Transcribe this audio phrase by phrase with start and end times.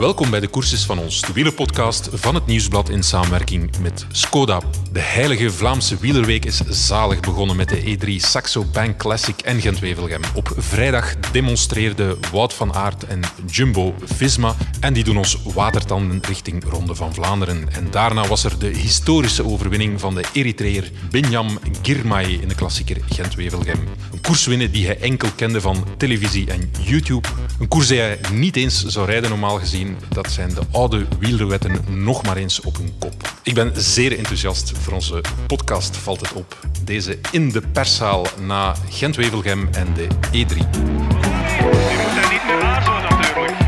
[0.00, 4.60] Welkom bij de courses van ons, de wielerpodcast van het Nieuwsblad in samenwerking met Skoda.
[4.92, 10.20] De heilige Vlaamse wielerweek is zalig begonnen met de E3 Saxo Bank Classic en Gent-Wevelgem.
[10.34, 16.94] Op vrijdag demonstreerden Wout van Aert en Jumbo-Visma en die doen ons watertanden richting Ronde
[16.94, 17.68] van Vlaanderen.
[17.72, 22.96] En daarna was er de historische overwinning van de Eritreër Binyam Girmay in de klassieker
[23.08, 23.88] Gent-Wevelgem.
[24.12, 27.28] Een koers winnen die hij enkel kende van televisie en YouTube.
[27.58, 31.84] Een koers die hij niet eens zou rijden normaal gezien dat zijn de oude wielerwetten
[31.88, 33.32] nog maar eens op hun kop.
[33.42, 36.58] Ik ben zeer enthousiast voor onze podcast Valt het op.
[36.84, 40.30] Deze in de perszaal na Gent-Wevelgem en de E3.
[40.30, 43.58] Je moet daar niet meer aarzelen natuurlijk.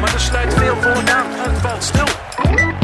[0.00, 1.26] Maar er sluit veel vooraan.
[1.30, 2.06] Het valt stil.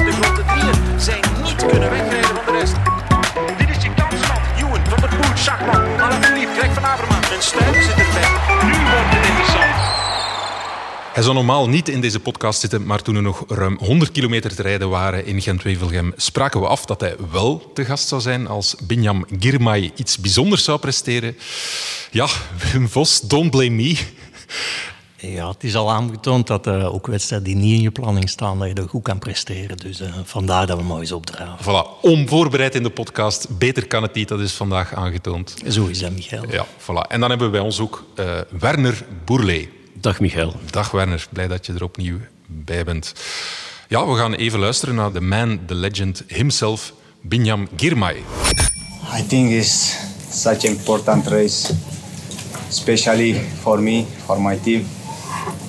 [0.05, 2.75] De grote drieën zijn niet kunnen wegrijden van de rest.
[3.59, 4.43] Dit is je kans, man.
[4.57, 8.00] Ewan, Van der Poel, Schachman, Alaphilippe, Greg van Avermaat en Stuik
[11.13, 14.55] Hij zou normaal niet in deze podcast zitten, maar toen er nog ruim 100 kilometer
[14.55, 18.47] te rijden waren in Gent-Wevelgem, spraken we af dat hij wel te gast zou zijn
[18.47, 21.37] als Binyam Girmay iets bijzonders zou presteren.
[22.11, 22.27] Ja,
[22.73, 23.99] Wim Vos, don't blame me.
[25.17, 28.59] Ja, het is al aangetoond dat uh, ook wedstrijden die niet in je planning staan,
[28.59, 29.77] dat je er goed kan presteren.
[29.77, 31.65] Dus uh, vandaar dat we mooi eens opdragen.
[31.65, 33.59] Voilà, onvoorbereid in de podcast.
[33.59, 35.55] Beter kan het niet, dat is vandaag aangetoond.
[35.69, 36.51] Zo is dat, Michael.
[36.51, 37.09] Ja, voilà.
[37.09, 39.80] En dan hebben we bij ons ook uh, Werner Boerlee.
[39.95, 40.55] Dag Michael.
[40.71, 43.13] Dag Werner, blij dat je er opnieuw bij bent.
[43.89, 48.17] Ja, we gaan even luisteren naar de man, the legend himself, Binyam Girmay.
[49.19, 49.97] I think it's
[50.31, 51.75] such an important race,
[52.69, 54.87] especially for me, for my team,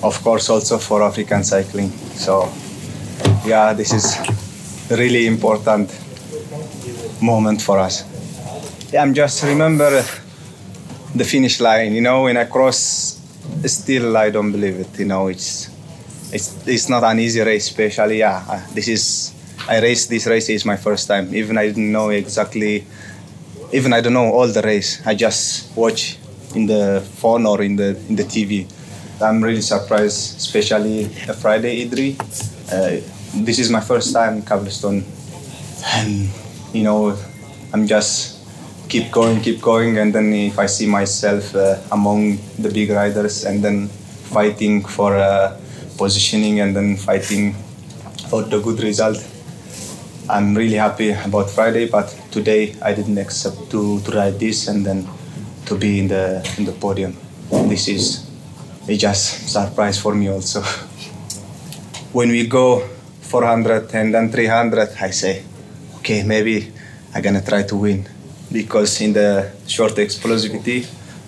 [0.00, 1.92] of course also for African cycling.
[2.16, 2.48] So,
[3.44, 4.16] yeah, this is
[4.90, 5.90] a really important
[7.18, 8.04] moment for us.
[8.92, 10.04] Yeah, I'm just remember
[11.16, 11.94] the finish line.
[11.94, 13.20] You know, when I cross
[13.66, 14.98] still I don't believe it.
[14.98, 15.70] You know, it's
[16.32, 17.68] it's it's not an easy race.
[17.68, 19.34] Especially, yeah, this is
[19.68, 21.34] I raced this race is my first time.
[21.34, 22.84] Even I didn't know exactly.
[23.72, 25.00] Even I don't know all the race.
[25.06, 26.18] I just watch
[26.54, 28.66] in the phone or in the in the TV.
[29.22, 31.04] I'm really surprised, especially
[31.40, 32.18] Friday E3.
[32.72, 35.04] Uh, this is my first time Cobblestone,
[35.94, 36.28] and
[36.72, 37.16] you know,
[37.72, 38.41] I'm just
[38.92, 43.44] keep going, keep going, and then if I see myself uh, among the big riders,
[43.48, 43.88] and then
[44.36, 45.56] fighting for uh,
[45.96, 47.54] positioning, and then fighting
[48.28, 49.16] for the good result,
[50.28, 51.88] I'm really happy about Friday.
[51.88, 55.08] But today I didn't accept to, to ride this and then
[55.64, 57.16] to be in the in the podium.
[57.72, 58.28] This is
[58.88, 60.60] a just surprise for me also.
[62.12, 62.86] when we go
[63.22, 65.44] 400 and then 300, I say,
[65.96, 66.70] okay, maybe
[67.14, 68.11] I'm gonna try to win
[68.52, 70.86] because in the short explosivity,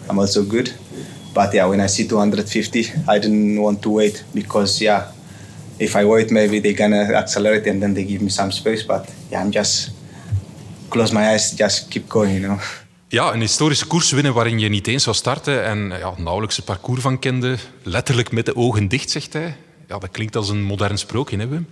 [0.09, 0.73] I'm also good.
[1.35, 5.13] But yeah, when I see 250, I didn't want to wait because yeah,
[5.79, 8.87] if I wait, maybe they're gonna accelerate and then they give me some space.
[8.87, 9.91] But yeah, I'm just
[10.89, 12.61] close my eyes, just keep going, you know.
[13.09, 16.65] Ja, een historische koers winnen waarin je niet eens zou starten en ja, nauwelijks het
[16.65, 17.57] parcours van kende.
[17.83, 19.57] Letterlijk met de ogen dicht, zegt hij.
[19.95, 21.67] Ja, dat klinkt als een modern sprookje, hè Wim?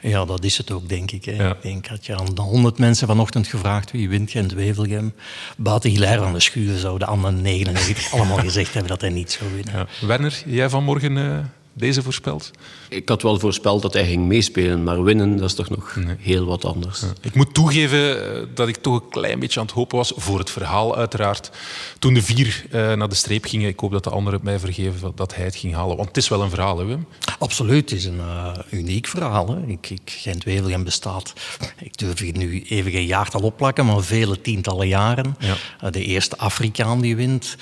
[0.00, 1.24] Ja, dat is het ook, denk ik.
[1.24, 1.32] Hè.
[1.32, 1.50] Ja.
[1.50, 5.12] Ik denk, had je aan de honderd mensen vanochtend gevraagd wie wint Gent-Wevelgem,
[5.56, 9.32] Bate Hilaire aan de schuur zouden aan de 99 allemaal gezegd hebben dat hij niet
[9.32, 9.74] zou winnen.
[9.74, 10.06] Ja.
[10.06, 11.38] Werner, jij vanmorgen uh,
[11.76, 12.50] deze voorspeld?
[12.88, 16.16] Ik had wel voorspeld dat hij ging meespelen, maar winnen, dat is toch nog nee.
[16.18, 17.00] heel wat anders.
[17.00, 17.06] Ja.
[17.20, 20.50] Ik moet toegeven dat ik toch een klein beetje aan het hopen was, voor het
[20.50, 21.50] verhaal uiteraard.
[21.98, 24.58] Toen de vier uh, naar de streep gingen, ik hoop dat de anderen het mij
[24.58, 25.96] vergeven, dat hij het ging halen.
[25.96, 27.06] Want het is wel een verhaal, hè Wim?
[27.38, 29.48] Absoluut, het is een uh, uniek verhaal.
[29.48, 29.66] Hè.
[29.66, 31.32] Ik, ik, Gent-Wevelgem bestaat,
[31.78, 35.36] ik durf hier nu even geen jaartal opplakken, maar vele tientallen jaren.
[35.38, 35.54] Ja.
[35.84, 37.56] Uh, de eerste Afrikaan die wint.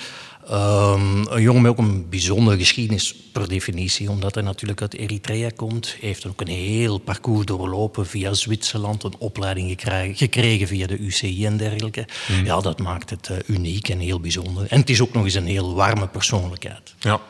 [0.51, 5.49] Um, een jongen met ook een bijzondere geschiedenis per definitie, omdat hij natuurlijk uit Eritrea
[5.55, 5.95] komt.
[5.99, 10.97] Hij heeft ook een heel parcours doorlopen via Zwitserland, een opleiding gekregen, gekregen via de
[10.97, 12.07] UCI en dergelijke.
[12.27, 12.45] Mm.
[12.45, 14.65] Ja, dat maakt het uh, uniek en heel bijzonder.
[14.69, 16.95] En het is ook nog eens een heel warme persoonlijkheid.
[16.99, 17.21] Ja,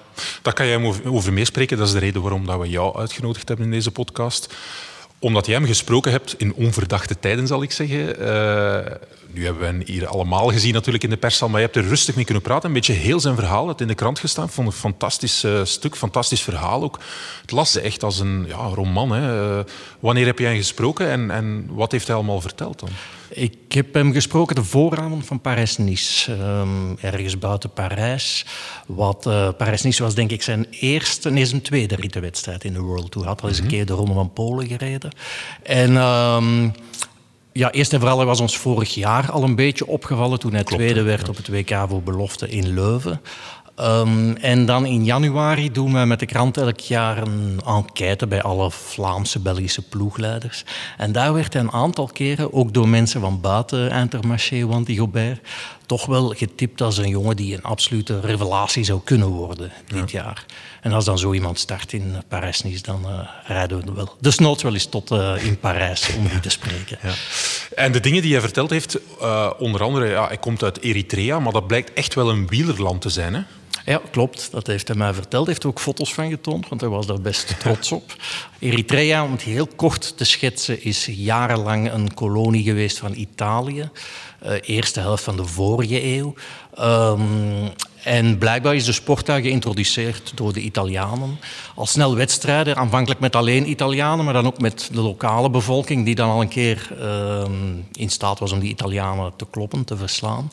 [0.42, 1.78] daar kan jij over meespreken.
[1.78, 4.56] Dat is de reden waarom dat we jou uitgenodigd hebben in deze podcast
[5.26, 8.22] omdat jij hem gesproken hebt in onverdachte tijden, zal ik zeggen.
[8.22, 8.96] Uh,
[9.28, 11.88] nu hebben we hem hier allemaal gezien natuurlijk in de perszaal, maar je hebt er
[11.88, 12.68] rustig mee kunnen praten.
[12.68, 14.50] Een beetje heel zijn verhaal, het in de krant gestaan.
[14.50, 17.00] Vond een fantastisch uh, stuk, fantastisch verhaal ook.
[17.42, 19.12] Het las echt als een ja, roman.
[19.12, 19.58] Hè.
[19.58, 19.64] Uh,
[20.00, 22.90] wanneer heb jij gesproken en, en wat heeft hij allemaal verteld dan?
[23.30, 26.32] Ik heb hem gesproken de vooravond van Parijs-Nice.
[26.32, 28.46] Um, ergens buiten Parijs.
[28.88, 33.12] Wat uh, Parijs-Nice was denk ik zijn eerste, nee zijn tweede rittenwedstrijd in de World
[33.12, 33.28] Tour.
[33.28, 33.74] Had al eens mm -hmm.
[33.74, 35.12] een keer de Ronde van Polen gereden.
[35.64, 35.96] En...
[35.96, 36.74] Um,
[37.58, 40.82] ja, eerst en vooral was ons vorig jaar al een beetje opgevallen toen hij Klopt,
[40.82, 41.28] tweede werd ja.
[41.28, 43.22] op het WK voor belofte in Leuven.
[43.76, 48.42] Ehm, en dan in januari doen we met de krant elk jaar een enquête bij
[48.42, 50.64] alle Vlaamse, Belgische ploegleiders.
[50.98, 55.48] En daar werd een aantal keren, ook door mensen van buiten Intermarché, Wanty Gobert,
[55.86, 60.46] toch wel getipt als een jongen die een absolute revelatie zou kunnen worden dit jaar.
[60.82, 64.16] En als dan zo iemand start in Parijs-Nice, dan uh, rijden we wel.
[64.20, 66.98] Dus nooit wel eens tot uh, in Parijs om die te spreken.
[67.04, 67.14] Ja.
[67.76, 71.40] En de dingen die hij verteld heeft, uh, onder andere, ja, hij komt uit Eritrea,
[71.40, 73.34] maar dat blijkt echt wel een wielerland te zijn.
[73.34, 73.42] Hè?
[73.86, 74.52] Ja, klopt.
[74.52, 75.46] Dat heeft hij mij verteld.
[75.46, 78.16] Hij heeft ook foto's van getoond, want hij was daar best trots op.
[78.60, 83.90] Eritrea, om het heel kort te schetsen, is jarenlang een kolonie geweest van Italië.
[84.46, 86.34] Uh, eerste helft van de vorige eeuw.
[86.80, 87.74] Um,
[88.04, 91.40] en blijkbaar is de sport daar geïntroduceerd door de Italianen.
[91.76, 96.16] Al snel wedstrijden, aanvankelijk met alleen Italianen, maar dan ook met de lokale bevolking, die
[96.16, 97.44] dan al een keer uh,
[97.92, 100.50] in staat was om die Italianen te kloppen, te verslaan.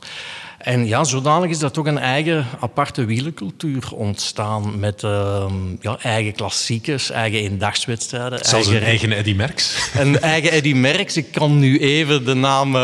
[0.62, 5.44] En ja, zodanig is dat toch een eigen aparte wielencultuur ontstaan met uh,
[5.80, 8.38] ja, eigen klassiekers, eigen eendagswedstrijden.
[8.44, 9.90] Zelfs eigen, een eigen Eddy Merckx.
[9.94, 11.16] Een eigen Eddy Merckx.
[11.16, 12.76] Ik kan nu even de naam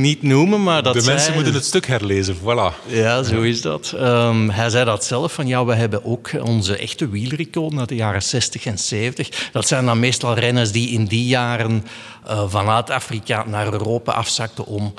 [0.00, 1.14] niet noemen, maar dat De zij...
[1.14, 2.86] mensen moeten het stuk herlezen, voilà.
[2.86, 3.94] Ja, zo is dat.
[4.00, 7.94] Um, hij zei dat zelf, van ja, we hebben ook onze echte wielericonen uit de
[7.94, 9.48] jaren 60 en 70.
[9.52, 11.86] Dat zijn dan meestal renners die in die jaren
[12.26, 14.94] uh, vanuit Afrika naar Europa afzakten om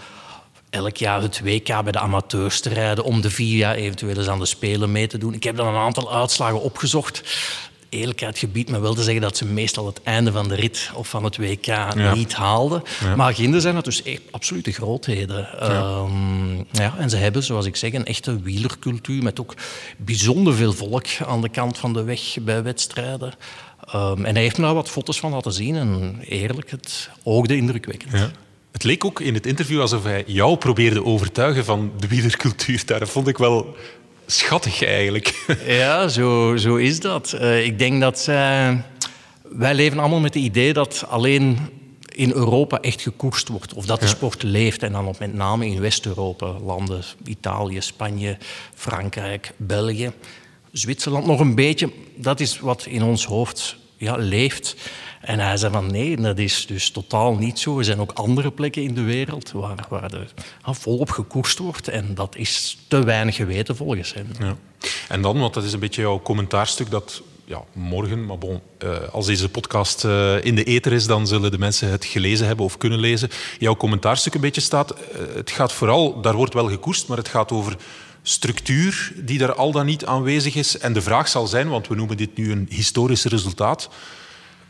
[0.75, 4.27] elk jaar het WK bij de amateurs te rijden, om de vier jaar eventueel eens
[4.27, 5.33] aan de Spelen mee te doen.
[5.33, 7.23] Ik heb dan een aantal uitslagen opgezocht.
[7.89, 11.07] Eerlijkheid gebiedt me wel te zeggen dat ze meestal het einde van de rit of
[11.07, 12.13] van het WK ja.
[12.13, 12.83] niet haalden.
[13.03, 13.15] Ja.
[13.15, 15.47] Maar Ginden zijn dat dus echt absolute grootheden.
[15.59, 15.97] Ja.
[15.97, 19.53] Um, ja, en ze hebben, zoals ik zeg, een echte wielercultuur met ook
[19.97, 23.33] bijzonder veel volk aan de kant van de weg bij wedstrijden.
[23.95, 27.55] Um, en hij heeft me daar wat foto's van laten zien en eerlijk, het oogde
[27.55, 28.31] indrukwekkend.
[28.75, 32.85] Het leek ook in het interview alsof hij jou probeerde overtuigen van de wielercultuur.
[32.85, 33.75] Dat vond ik wel
[34.25, 35.43] schattig eigenlijk.
[35.65, 37.35] Ja, zo, zo is dat.
[37.35, 38.25] Uh, ik denk dat.
[39.41, 41.57] Wij leven allemaal met het idee dat alleen
[42.09, 43.73] in Europa echt gekoerst wordt.
[43.73, 44.83] Of dat de sport leeft.
[44.83, 46.45] En dan met name in West-Europa.
[46.59, 48.37] Landen Italië, Spanje,
[48.73, 50.11] Frankrijk, België.
[50.71, 51.89] Zwitserland nog een beetje.
[52.15, 54.75] Dat is wat in ons hoofd ja, leeft.
[55.25, 57.77] En hij zei van nee, dat is dus totaal niet zo.
[57.77, 60.33] Er zijn ook andere plekken in de wereld waar, waar er
[60.63, 61.87] volop gekoerst wordt.
[61.87, 64.27] En dat is te weinig geweten volgens hem.
[64.39, 64.55] Ja.
[65.07, 68.97] En dan, want dat is een beetje jouw commentaarstuk dat ja, morgen, maar bon, uh,
[69.11, 72.65] als deze podcast uh, in de ether is, dan zullen de mensen het gelezen hebben
[72.65, 73.29] of kunnen lezen.
[73.59, 77.27] Jouw commentaarstuk een beetje staat, uh, het gaat vooral, daar wordt wel gekoerst, maar het
[77.27, 77.77] gaat over
[78.21, 80.77] structuur die daar al dan niet aanwezig is.
[80.77, 83.89] En de vraag zal zijn, want we noemen dit nu een historisch resultaat,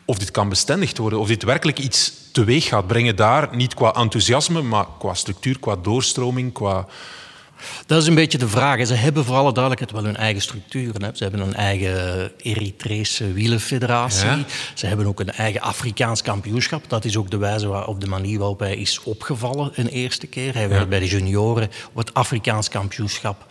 [0.05, 3.93] of dit kan bestendigd worden, of dit werkelijk iets teweeg gaat brengen daar, niet qua
[3.93, 6.87] enthousiasme, maar qua structuur, qua doorstroming, qua...
[7.85, 8.87] Dat is een beetje de vraag.
[8.87, 11.03] Ze hebben voor alle duidelijkheid wel hun eigen structuren.
[11.03, 11.09] Hè.
[11.13, 14.25] Ze hebben een eigen Eritrese wielerfederatie.
[14.25, 14.43] Ja.
[14.73, 16.89] Ze hebben ook een eigen Afrikaans kampioenschap.
[16.89, 20.53] Dat is ook de wijze waarop de manier waarop hij is opgevallen een eerste keer.
[20.53, 23.45] Hij werd bij de junioren op het Afrikaans kampioenschap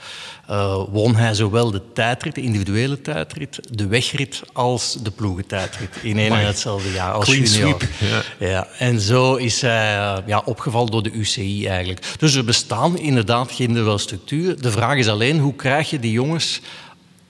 [0.51, 6.19] uh, won hij zowel de tijdrit, de individuele tijdrit, de wegrit als de ploegentijdrit in
[6.19, 7.77] één en hetzelfde jaar als Clean junior.
[7.79, 7.91] Sweep.
[8.39, 8.47] Ja.
[8.49, 12.15] Ja, en zo is hij uh, ja, opgevallen door de UCI eigenlijk.
[12.19, 14.63] Dus er bestaan inderdaad geen wel structuren.
[14.63, 16.61] De vraag is alleen hoe krijg je die jongens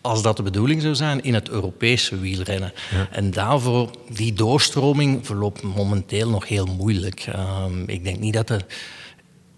[0.01, 2.73] als dat de bedoeling zou zijn, in het Europese wielrennen.
[2.91, 3.09] Ja.
[3.11, 7.27] En daarvoor, die doorstroming verloopt momenteel nog heel moeilijk.
[7.37, 8.65] Um, ik denk niet dat er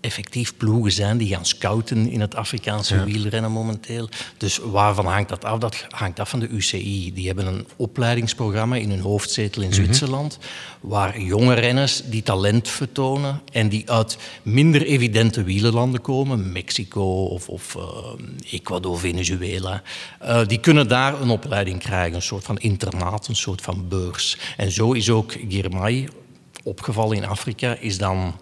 [0.06, 3.04] effectief ploegen zijn die gaan scouten in het Afrikaanse ja.
[3.04, 4.08] wielrennen momenteel.
[4.36, 5.58] Dus waarvan hangt dat af?
[5.58, 7.12] Dat hangt af van de UCI.
[7.14, 9.84] Die hebben een opleidingsprogramma in hun hoofdzetel in mm -hmm.
[9.84, 10.38] Zwitserland,
[10.80, 17.48] waar jonge renners die talent vertonen en die uit minder evidente wielerlanden komen, Mexico of,
[17.48, 17.82] of uh,
[18.50, 19.82] Ecuador, Venezuela,
[20.22, 24.38] uh, die kunnen daar een opleiding krijgen, een soort van internaat, een soort van beurs.
[24.56, 26.08] En zo is ook Girmay
[26.62, 28.34] opgevallen in Afrika, is dan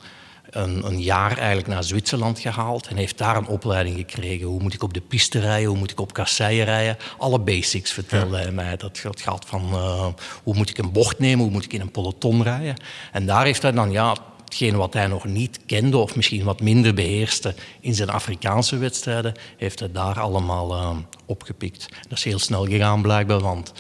[0.55, 4.47] een, een, jaar eigenlijk naar Zwitserland gehaald en heeft daar een opleiding gekregen.
[4.47, 6.97] Hoe moet ik op de piste rijden, hoe moet ik op kasseien rijden.
[7.19, 8.43] Alle basics vertelde ja.
[8.43, 8.77] hij mij.
[8.77, 10.07] Dat, dat gaat van uh,
[10.43, 12.77] hoe moet ik een bocht nemen, hoe moet ik in een peloton rijden.
[13.13, 16.61] En daar heeft hij dan ja, hetgeen wat hij nog niet kende of misschien wat
[16.61, 20.97] minder beheerste in zijn Afrikaanse wedstrijden, heeft hij daar allemaal uh,
[21.27, 21.89] opgepikt.
[22.09, 23.73] Dat is heel snel gegaan blijkbaar, want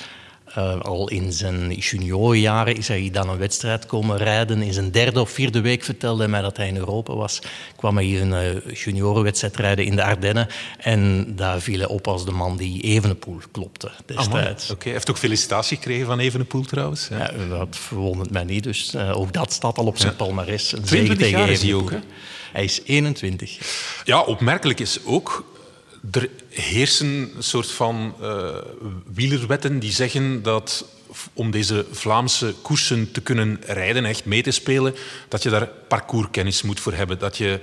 [0.58, 4.62] uh, al in zijn juniorjaren is hij dan een wedstrijd komen rijden.
[4.62, 7.38] In zijn derde of vierde week vertelde hij mij dat hij in Europa was.
[7.76, 10.46] Kwam hij hier een uh, juniorenwedstrijd rijden in de Ardennen.
[10.78, 14.64] En daar viel hij op als de man die Evenepoel klopte destijds.
[14.64, 14.92] Oké, okay.
[14.92, 17.08] heeft ook felicitatie gekregen van Evenepoel trouwens.
[17.10, 17.30] Ja.
[17.48, 18.64] Dat verwondert mij niet.
[18.64, 20.16] Dus uh, ook dat staat al op zijn ja.
[20.16, 20.72] palmarès.
[20.72, 21.98] Een 22 jaar is hij ook, hè?
[22.52, 23.58] Hij is 21.
[24.04, 25.53] Ja, opmerkelijk is ook
[26.10, 28.48] Er heersen een soort van uh,
[29.14, 30.86] wielerwetten die zeggen dat
[31.32, 34.94] om deze Vlaamse koersen te kunnen rijden, echt mee te spelen,
[35.28, 37.18] dat je daar parcourskennis moet voor hebben.
[37.18, 37.60] Dat je,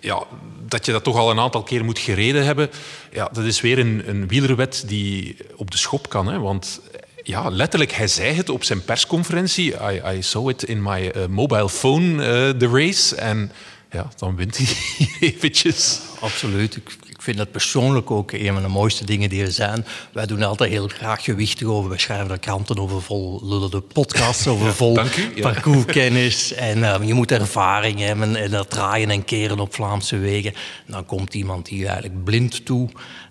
[0.00, 0.22] ja,
[0.66, 2.70] dat je dat toch al een aantal keer moet gereden hebben.
[3.12, 6.26] Ja, dat is weer een, een wielerwet die op de schop kan.
[6.26, 6.80] Hè, want
[7.22, 9.74] ja, letterlijk, hij zei het op zijn persconferentie.
[9.92, 13.16] I, I saw it in my uh, mobile phone, uh, the race.
[13.16, 13.52] En
[13.90, 14.68] ja, dan wint hij
[15.30, 16.00] eventjes.
[16.20, 16.78] Absoluut.
[17.28, 19.86] Vind dat persoonlijk ook een van de mooiste dingen die er zijn.
[20.12, 21.90] Wij doen altijd heel graag gewichtig over.
[21.90, 25.04] We schrijven er kranten over vol lullende podcasts over vol ja,
[25.40, 26.52] parcourskennis.
[26.52, 30.54] En uh, je moet ervaring hebben en dat draaien en keren op Vlaamse wegen.
[30.86, 32.88] dan komt iemand die eigenlijk blind toe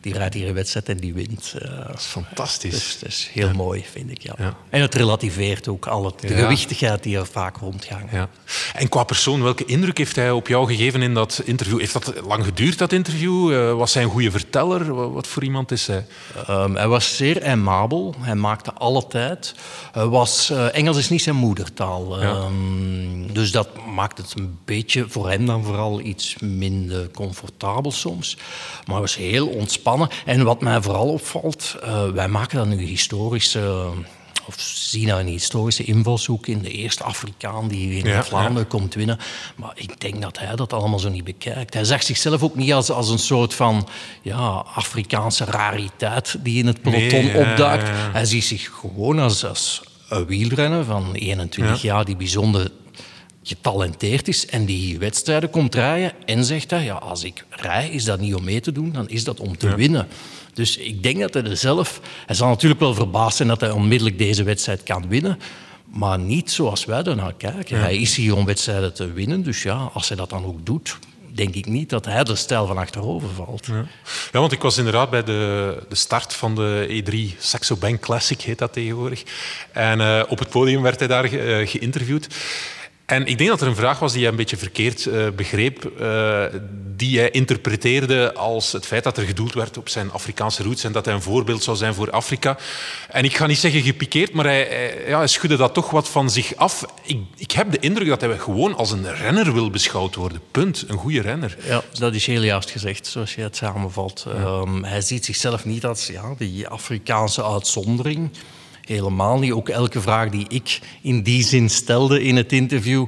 [0.08, 1.54] die rijdt hier een wedstrijd en die wint.
[1.56, 2.72] Uh, dat is fantastisch.
[2.72, 4.22] Dus dat is heel mooi, vind ik.
[4.22, 4.58] Ja.
[4.70, 8.30] En het relativeert ook al het, de gewichtigheid die er vaak rondgaan.
[8.74, 11.80] En qua persoon, welke indruk heeft hij op jou gegeven in dat interview?
[11.80, 13.52] Heeft dat lang geduurd, dat interview?
[13.52, 15.12] Uh, was hij een goede verteller?
[15.14, 16.06] Wat voor iemand is hij?
[16.50, 18.16] Um, hij was zeer aimabel.
[18.20, 19.56] Hij maakte alle tijd.
[19.94, 22.24] was, uh, Engels is niet zijn moedertaal.
[22.24, 28.38] Um, dus dat maakt het een beetje voor hem dan vooral iets minder comfortabel soms.
[28.86, 32.82] Maar hij was heel ontspannen en wat mij vooral opvalt, uh, wij maken dan nu
[32.84, 33.90] historische
[34.48, 39.20] of zien nou een historische invalshoek in de eerste Afrikaan die in Vlaanderen komt winnen.
[39.56, 41.74] Maar ik denk dat hij dat allemaal zo niet bekijkt.
[41.74, 43.88] Hij zegt zichzelf ook niet als, als een soort van
[44.22, 47.90] ja, Afrikaanse rariteit die in het peloton opduikt.
[47.90, 52.72] Hij ziet zich gewoon als, als een wielrenner van 21 jaar die bijzonder
[53.44, 58.04] getalenteerd is en die wedstrijden komt rijden en zegt hij, ja, als ik rij, is
[58.04, 60.08] dat niet om mee te doen, dan is dat om te winnen.
[60.58, 62.02] Dus ik denk dat hij er zelf...
[62.26, 65.40] Hij zal natuurlijk wel verbaasd zijn dat hij onmiddellijk deze wedstrijd kan winnen,
[65.86, 67.80] maar niet zoals wij naar kijken.
[67.80, 70.98] Hij is hier om wedstrijden te winnen, dus ja, als hij dat dan ook doet,
[71.34, 73.66] denk ik niet dat hij de stijl van achterover valt.
[73.66, 73.86] Ja.
[74.32, 78.42] ja, want ik was inderdaad bij de, de start van de E3 Saxo Bank Classic,
[78.42, 79.24] heet dat tegenwoordig.
[79.72, 82.28] En uh, op het podium werd hij daar ge, uh, geïnterviewd.
[83.08, 85.92] En ik denk dat er een vraag was die je een beetje verkeerd uh, begreep,
[86.02, 86.44] uh,
[86.96, 90.92] die hij interpreteerde als het feit dat er gedoeld werd op zijn Afrikaanse roots en
[90.92, 92.58] dat hij een voorbeeld zou zijn voor Afrika.
[93.10, 96.10] En ik ga niet zeggen gepikeerd, maar hij, hij, ja, hij schudde dat toch wat
[96.10, 96.86] van zich af.
[97.04, 100.42] Ik, ik, heb de indruk dat hij gewoon als een renner wil beschouwd worden.
[100.52, 100.86] Punt.
[100.88, 101.58] Een goede renner.
[101.66, 104.26] Ja, dat is heel juist gezegd, zoals je het samenvalt.
[104.28, 104.44] Ja.
[104.44, 108.30] Um, hij ziet zichzelf niet als ja, die Afrikaanse uitzondering.
[108.88, 109.52] Helemaal niet.
[109.52, 113.06] Ook elke vraag die ik in die zin stelde in het interview.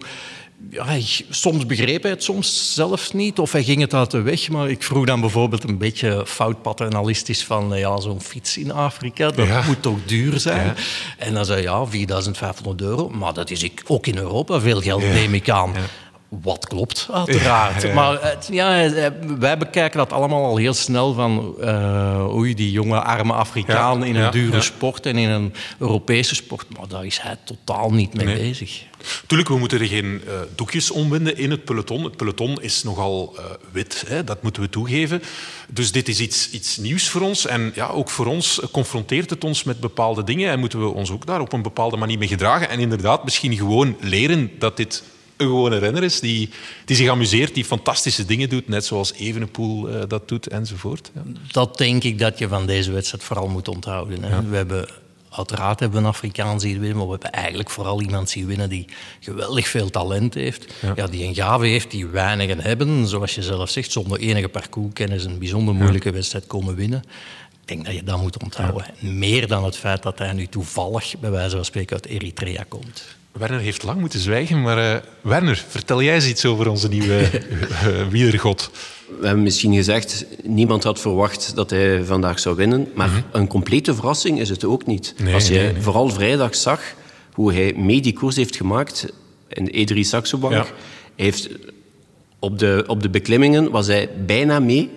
[0.69, 0.85] Ja,
[1.29, 3.39] soms begreep hij het, soms zelfs niet.
[3.39, 4.49] Of hij ging het uit de weg.
[4.49, 7.77] Maar ik vroeg dan bijvoorbeeld een beetje fout paternalistisch van...
[7.77, 9.63] Ja, zo'n fiets in Afrika, dat ja.
[9.67, 10.65] moet toch duur zijn?
[10.65, 10.73] Ja.
[11.17, 13.09] En dan zei hij, ja, 4500 euro.
[13.09, 15.73] Maar dat is ook in Europa veel geld, neem ik aan.
[16.29, 17.81] Wat klopt, uiteraard.
[17.81, 17.93] Ja, ja.
[17.93, 18.91] Maar ja,
[19.39, 24.05] wij bekijken dat allemaal al heel snel van uh, oei, die jonge arme Afrikaan ja,
[24.05, 26.65] in een dure sport en in een Europese sport.
[26.77, 28.37] Maar daar is hij totaal niet mee nee.
[28.37, 28.83] bezig.
[29.27, 32.03] Tuurlijk, we moeten er geen uh, doekjes omwinden in het peloton.
[32.03, 35.21] Het peloton is nogal uh, wit, hè, dat moeten we toegeven.
[35.69, 37.45] Dus dit is iets, iets nieuws voor ons.
[37.45, 41.11] En ja, ook voor ons confronteert het ons met bepaalde dingen en moeten we ons
[41.11, 42.69] ook daar op een bepaalde manier mee gedragen.
[42.69, 45.03] En inderdaad, misschien gewoon leren dat dit
[45.39, 46.49] een gewone renner is die,
[46.85, 51.11] die zich amuseert, die fantastische dingen doet, net zoals Evenepoel uh, dat doet enzovoort.
[51.15, 51.21] Ja.
[51.51, 54.23] Dat denk ik dat je van deze wedstrijd vooral moet onthouden.
[54.23, 54.29] Hè.
[54.29, 54.43] Ja.
[54.43, 54.87] We hebben
[55.29, 58.69] Uiteraard hebben we een Afrikaan zien winnen, maar we hebben eigenlijk vooral iemand zien winnen
[58.69, 58.85] die
[59.19, 60.73] geweldig veel talent heeft.
[60.81, 60.93] Ja.
[60.95, 63.07] ja die een gave heeft die weinigen hebben.
[63.07, 66.13] Zoals je zelf zegt, zonder enige parcourskennis een bijzonder moeilijke ja.
[66.13, 67.03] wedstrijd komen winnen.
[67.61, 68.85] Ik denk dat je dat moet onthouden.
[68.99, 69.11] Ja.
[69.11, 73.17] Meer dan het feit dat hij nu toevallig, bij wijze van spreken, uit Eritrea komt.
[73.39, 77.29] Werner heeft lang moeten zwijgen, maar uh, Werner, vertel jij eens iets over onze nieuwe
[77.87, 78.71] uh, wielergod.
[79.19, 82.87] We hebben misschien gezegd, niemand had verwacht dat hij vandaag zou winnen.
[82.95, 83.23] Maar mm -hmm.
[83.31, 85.13] een complete verrassing is het ook niet.
[85.17, 85.81] Nee, Als je nee, nee.
[85.81, 86.81] vooral vrijdag zag
[87.33, 89.13] hoe hij mee die koers heeft gemaakt
[89.47, 90.65] in de E3 Saxo ja.
[91.15, 91.49] heeft
[92.39, 94.89] op de, op de beklimmingen was hij bijna mee.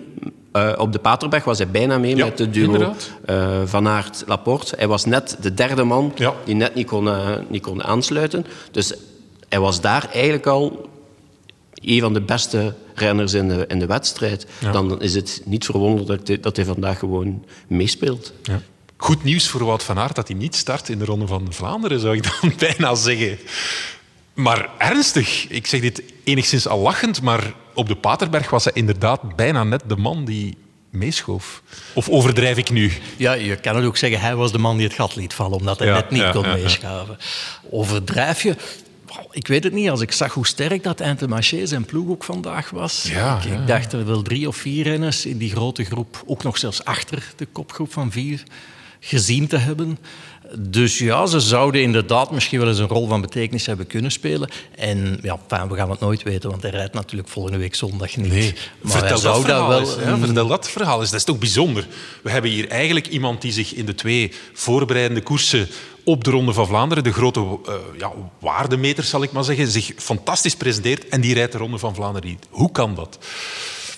[0.53, 2.93] Uh, op de Paterberg was hij bijna mee ja, met de duo
[3.29, 4.75] uh, Van Aert-Laporte.
[4.77, 6.33] Hij was net de derde man ja.
[6.45, 8.45] die net niet kon, uh, niet kon aansluiten.
[8.71, 8.93] Dus
[9.49, 10.89] hij was daar eigenlijk al
[11.73, 14.47] een van de beste renners in de, in de wedstrijd.
[14.59, 14.71] Ja.
[14.71, 18.33] Dan is het niet verwonderlijk dat dat hij vandaag gewoon meespeelt.
[18.97, 21.99] Goed nieuws voor Wout van Aert dat hij niet start in de Ronde van Vlaanderen,
[21.99, 23.37] zou ik dan bijna zeggen.
[24.33, 29.35] Maar ernstig, ik zeg dit enigszins al lachend, maar op de Paterberg was hij inderdaad
[29.35, 30.57] bijna net de man die
[30.89, 31.61] meeschoof.
[31.93, 32.91] Of overdrijf ik nu?
[33.17, 35.57] Ja, je kan het ook zeggen, hij was de man die het gat liet vallen,
[35.57, 37.17] omdat hij ja, net niet ja, kon ja, meeschaven.
[37.69, 38.55] Overdrijf je?
[39.31, 39.89] ik weet het niet.
[39.89, 43.05] Als ik zag hoe sterk dat Intermarché zijn ploeg ook vandaag was.
[43.05, 46.57] Ik, ik dacht er wel drie of vier renners in die grote groep, ook nog
[46.57, 48.43] zelfs achter de kopgroep van vier,
[49.05, 49.97] gezien te hebben.
[50.57, 54.49] Dus ja, ze zouden inderdaad misschien wel eens een rol van betekenis hebben kunnen spelen.
[54.75, 58.15] En ja, fijn, we gaan het nooit weten, want hij rijdt natuurlijk volgende week zondag
[58.15, 58.31] niet.
[58.31, 61.09] Nee, maar vertel, zou dat verhaal wel eens, ja, vertel dat verhaal eens.
[61.09, 61.87] Dat is toch bijzonder.
[62.23, 65.67] We hebben hier eigenlijk iemand die zich in de twee voorbereidende koersen
[66.03, 69.91] op de Ronde van Vlaanderen, de grote eh, ja, waardemeters zal ik maar zeggen, zich
[69.97, 72.45] fantastisch presenteert en die rijdt de Ronde van Vlaanderen niet.
[72.49, 73.17] Hoe kan dat?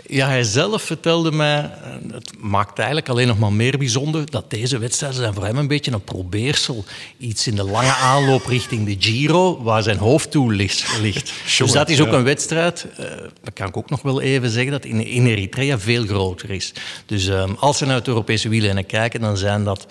[0.07, 1.71] Ja, hij zelf vertelde mij,
[2.11, 5.67] het maakt eigenlijk alleen nog maar meer bijzonder, dat deze wedstrijden zijn voor hem een
[5.67, 6.85] beetje een probeersel.
[7.17, 10.99] Iets in de lange aanloop richting de Giro, waar zijn hoofddoel ligt.
[11.01, 11.33] ligt.
[11.57, 13.05] dus dat is ook een wedstrijd, eh,
[13.43, 16.73] dat kan ik ook nog wel even zeggen, dat in, in Eritrea veel groter is.
[17.05, 19.87] Dus eh, als ze naar het Europese wielrennen kijken, dan zijn dat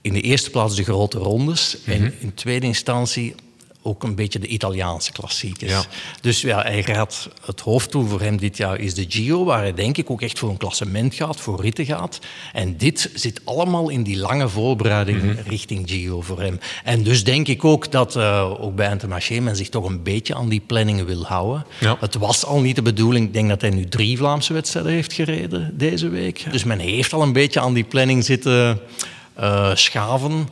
[0.00, 1.76] in de eerste plaats de grote rondes.
[1.84, 3.34] En in tweede instantie
[3.86, 5.70] ook een beetje de Italiaanse klassiekers.
[5.70, 5.82] Ja.
[6.20, 9.74] Dus ja, hij gaat, het hoofddoel voor hem dit jaar is de Giro, waar hij
[9.74, 12.18] denk ik ook echt voor een klassement gaat, voor ritten gaat.
[12.52, 15.48] En dit zit allemaal in die lange voorbereiding Mhm.
[15.48, 16.58] richting Giro voor hem.
[16.84, 20.34] En dus denk ik ook dat eh, ook bij Intermarché men zich toch een beetje
[20.34, 21.66] aan die planningen wil houden.
[21.80, 21.96] Ja.
[22.00, 25.12] Het was al niet de bedoeling, ik denk dat hij nu drie Vlaamse wedstrijden heeft
[25.12, 26.44] gereden deze week.
[26.50, 28.80] Dus men heeft al een beetje aan die planning zitten
[29.34, 30.48] eh, schaven.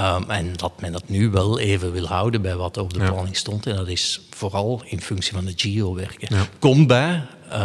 [0.00, 3.00] Um, en dat men dat nu wel even wil houden bij wat er op de
[3.00, 3.10] Ja.
[3.10, 3.66] planning stond.
[3.66, 6.36] En dat is vooral in functie van de Giro werken.
[6.36, 6.46] Ja.
[6.58, 7.22] Komt bij,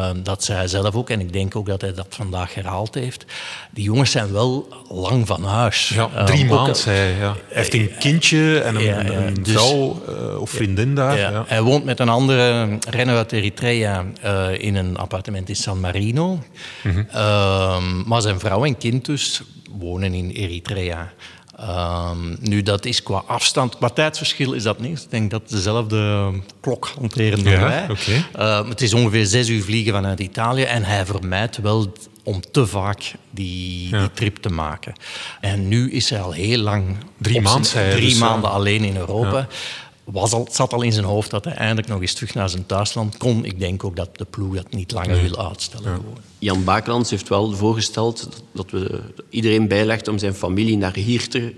[0.10, 2.94] um, dat zei hij zelf ook, en ik denk ook dat hij dat vandaag herhaald
[2.96, 3.26] heeft.
[3.72, 5.90] Die jongens zijn wel lang van huis.
[5.90, 7.10] Ja, Um, drie maanden, hij.
[7.12, 7.18] Ja.
[7.18, 10.96] Hij heeft een kindje en een, Ja, een- ja, een dus- vrouw eh, of vriendin
[10.96, 11.18] daar.
[11.18, 11.44] Ja, Ja.
[11.48, 16.40] Hij woont met een andere renner uit Eritrea eh, in een appartement in San Marino.
[16.84, 17.04] Mhm.
[17.12, 19.42] Ehm, maar zijn vrouw en kind dus
[19.80, 21.12] wonen in Eritrea.
[21.62, 25.04] Ehm, nu, dat is qua afstand, qua tijdsverschil is dat niks.
[25.04, 27.88] Ik denk dat dezelfde klok hanteren dan Ja, wij.
[28.34, 32.68] Ehm, het is ongeveer zes uur vliegen vanuit Italië en hij vermijdt wel om te
[32.68, 34.00] vaak die, Ja.
[34.00, 34.94] die trip te maken.
[35.42, 36.98] En nu is hij al heel lang...
[37.18, 39.48] Drie hij, Drie dus, maanden alleen in Europa.
[40.12, 42.50] Was al, het zat al in zijn hoofd dat hij eindelijk nog eens terug naar
[42.50, 43.46] zijn thuisland kon.
[43.46, 46.02] Ik denk ook dat de ploeg dat niet langer wil uitstellen.
[46.40, 51.54] Jan Bakelands heeft wel voorgesteld dat we iedereen bijlegt om zijn familie naar hier te,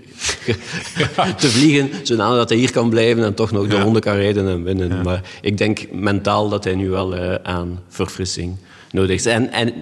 [1.38, 4.62] te vliegen, zodat hij hier kan blijven en toch nog de ronde kan rijden en
[4.62, 5.02] winnen.
[5.02, 8.56] Maar ik denk mentaal dat hij nu wel eh, aan verfrissing
[8.90, 9.26] nodig is.
[9.26, 9.74] En, en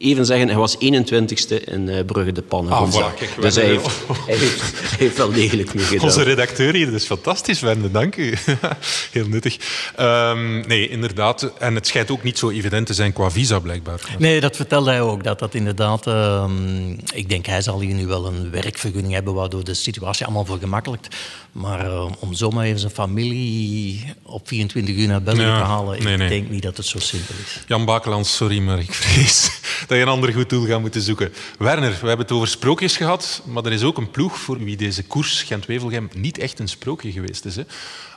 [0.00, 2.72] even zeggen, hij was 21ste in eh, Brugge de Pannen.
[2.72, 3.86] Ah, voilà, kijk, dus hij heeft,
[4.26, 6.04] hij, heeft, hij heeft wel degelijk meegedaan.
[6.04, 8.34] Onze redacteur hier, is fantastisch, Wende, dank u.
[9.12, 9.56] Heel nuttig.
[9.96, 11.52] Ehm, nee, inderdaad.
[11.58, 14.00] En het schijnt ook niet zo evident te zijn qua visa, blijkbaar.
[14.18, 15.24] Nee, dat vertelde hij ook.
[15.24, 16.06] Dat dat inderdaad...
[16.06, 20.44] ehm, ik denk, hij zal hier nu wel een werkvergunning hebben, waardoor de situatie allemaal
[20.44, 21.16] vergemakkelijkt.
[21.52, 26.02] Maar eh, om zomaar even zijn familie op 24 uur naar België Ja, te halen,
[26.02, 26.28] nee, ik nee.
[26.28, 27.62] denk niet dat het zo simpel is.
[27.66, 29.50] Jan Bakelands, sorry, maar ik vrees
[29.90, 31.32] dat je een ander goed doel gaat moeten zoeken.
[31.58, 34.76] Werner, we hebben het over sprookjes gehad, maar er is ook een ploeg voor wie
[34.76, 37.56] deze koers Gent-Wevelgem niet echt een sprookje geweest is.
[37.56, 37.62] Hè.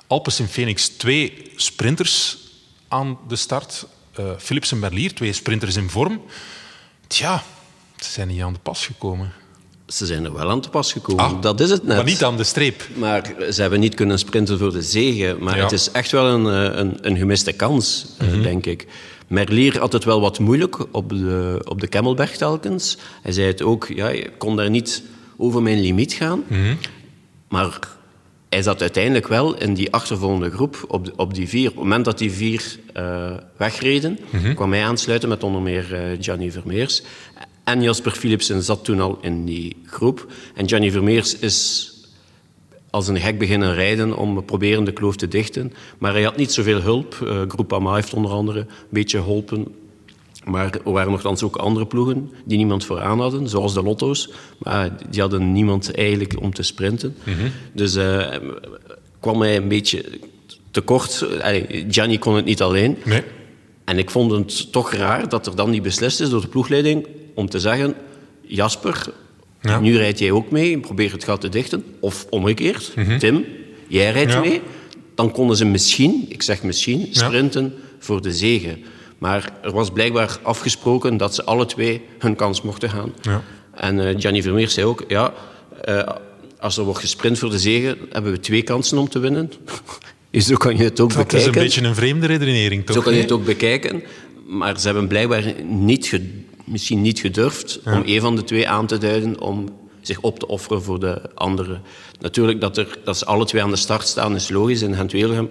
[0.07, 2.37] Alpes in Phoenix, twee sprinters
[2.87, 3.85] aan de start.
[4.15, 6.21] Eh Philips en Berlier, twee sprinters in vorm.
[7.07, 7.43] Tja,
[7.99, 9.33] ze zijn niet aan de pas gekomen.
[9.87, 11.23] Ze zijn er wel aan te pas gekomen.
[11.25, 11.95] Ah, dat is het net.
[11.95, 12.87] Maar niet aan de streep.
[12.95, 15.43] Maar ze hebben niet kunnen sprinten voor de zegen.
[15.43, 15.63] Maar Ja.
[15.63, 18.41] het is echt wel een, eh, een, een gemiste kans, eh, Mhm.
[18.41, 18.87] denk ik.
[19.33, 22.97] Merlier had het wel wat moeilijk op de, op de Kemmelberg telkens.
[23.21, 25.03] Hij zei het ook, ja, ik kon daar niet
[25.37, 26.43] over mijn limiet gaan.
[26.47, 26.75] Mhm.
[27.49, 27.79] Maar
[28.49, 31.67] hij zat uiteindelijk wel in die achtervolgende groep op, de- op die vier.
[31.69, 34.53] Op het moment dat die vier eh, wegreden, Mhm.
[34.53, 37.03] kwam hij aansluiten met onder meer Gianni Vermeers.
[37.63, 40.27] En Jasper Philipsen zat toen al in die groep.
[40.55, 41.91] En Gianni Vermeers is
[42.93, 45.73] als een gek beginnen rijden om proberen de kloof te dichten.
[45.97, 47.19] Maar hij had niet zoveel hulp.
[47.23, 49.67] Uh, Groupama heeft onder andere een beetje geholpen.
[50.45, 54.29] Maar er waren nogthans ook andere ploegen die niemand vooraan hadden, zoals de Lotto's.
[54.57, 57.15] Maar die hadden niemand eigenlijk om te sprinten.
[57.73, 58.35] Dus eh,
[59.19, 60.05] kwam hij een beetje
[60.71, 61.25] tekort.
[61.41, 62.97] Allee, Gianni kon het niet alleen.
[63.05, 63.23] Nee.
[63.85, 67.07] En ik vond het toch raar dat er dan niet beslist is door de ploegleiding
[67.33, 67.95] om te zeggen...
[68.45, 69.13] Jasper,
[69.63, 69.79] Ja.
[69.79, 71.83] nu rijd jij ook mee, probeer het gat te dichten.
[71.99, 73.45] Of omgekeerd, Tim,
[73.87, 74.39] jij rijdt Ja.
[74.39, 74.61] mee.
[75.15, 78.77] Dan konden ze misschien, ik zeg misschien, sprinten voor de zege.
[79.17, 83.13] Maar er was blijkbaar afgesproken dat ze alle twee hun kans mochten gaan.
[83.21, 83.43] Ja.
[83.75, 85.33] En eh Gianni Vermeer zei ook, ja,
[85.81, 86.07] eh,
[86.59, 89.51] als er wordt gesprint voor de zege, hebben we twee kansen om te winnen.
[90.31, 91.53] Zo kan je het ook Dat is bekijken.
[91.57, 92.95] een beetje een vreemde redenering, toch?
[92.95, 94.03] Zo kan je het ook bekijken.
[94.47, 96.19] Maar ze hebben blijkbaar niet
[96.63, 99.65] misschien niet gedurfd om een van de twee aan te duiden om
[100.01, 101.79] zich op te offeren voor de andere.
[102.19, 105.49] Natuurlijk, dat, er, dat ze alle twee aan de start staan is logisch in Gent-Wevelgem.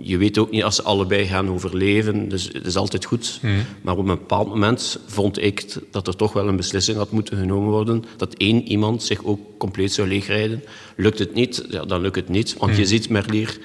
[0.00, 2.28] je weet ook niet als ze allebei gaan overleven.
[2.28, 3.40] Dus het is altijd goed.
[3.82, 7.38] Maar op een bepaald moment vond ik dat er toch wel een beslissing had moeten
[7.38, 8.04] genomen worden.
[8.16, 10.64] Dat één iemand zich ook compleet zou leegrijden.
[10.96, 12.56] Lukt het niet, ja, dan lukt het niet.
[12.58, 13.58] Want je ziet Merlier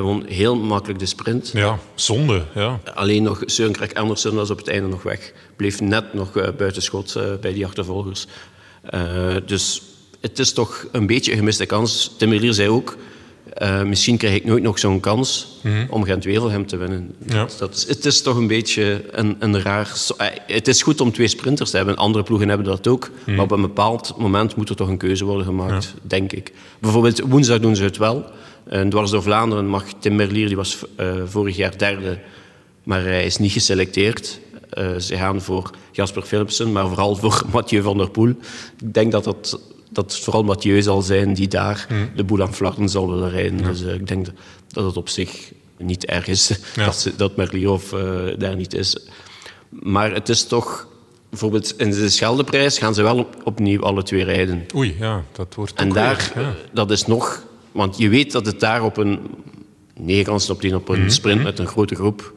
[0.00, 1.50] won heel makkelijk de sprint.
[1.54, 2.42] Ja, zonde.
[2.54, 2.80] Ja.
[2.94, 5.32] Alleen nog Søren Krek Andersen was op het einde nog weg.
[5.62, 8.26] Bleef net nog uh, buitenschot uh, bij die achtervolgers.
[8.94, 9.82] Uh, dus
[10.20, 12.14] het is toch een beetje een gemiste kans.
[12.18, 12.96] Tim Merlier zei ook...
[13.62, 15.86] Uh, misschien krijg ik nooit nog zo'n kans mm.
[15.90, 17.14] om Gent-Wevelgem te winnen.
[17.26, 17.46] Ja.
[17.58, 19.92] Dat is, het is toch een beetje een, een raar...
[20.46, 21.96] Het is goed om twee sprinters te hebben.
[21.96, 23.10] Andere ploegen hebben dat ook.
[23.24, 23.34] Mm.
[23.34, 26.00] Maar op een bepaald moment moet er toch een keuze worden gemaakt, ja.
[26.02, 26.52] denk ik.
[26.78, 28.24] Bijvoorbeeld woensdag doen ze het wel.
[28.64, 32.18] En dwars door Vlaanderen mag Tim Merlier, die was uh, vorig jaar derde,
[32.82, 34.40] maar hij is niet geselecteerd.
[34.78, 38.28] Uh, ze gaan voor Jasper Philipsen, maar vooral voor Mathieu van der Poel.
[38.78, 39.58] Ik denk dat het,
[39.90, 42.10] dat vooral Mathieu zal zijn die daar mm.
[42.16, 43.58] de boel aan Vlachten zal willen rijden.
[43.58, 43.66] Ja.
[43.66, 44.26] Dus uh, ik denk
[44.68, 46.84] dat het op zich niet erg is ja.
[46.84, 47.88] dat, ze, dat of
[48.38, 48.96] daar niet is.
[49.68, 50.90] Maar het is toch...
[51.28, 54.66] Bijvoorbeeld in de Scheldeprijs gaan ze wel op, opnieuw alle twee rijden.
[54.74, 56.54] Oei, ja, dat wordt En daar, weer, ja.
[56.72, 57.42] dat is nog...
[57.72, 59.20] Want je weet dat het daar op een...
[60.50, 61.10] op tien op een mm -hmm.
[61.10, 62.32] sprint met een grote groep